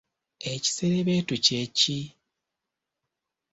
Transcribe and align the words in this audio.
Ekiserebetu 0.51 1.35
kye 1.45 1.61
ki? 1.77 1.97